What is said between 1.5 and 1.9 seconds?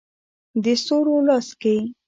کې